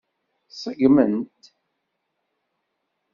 [0.61, 1.43] Ṣeggmen-t.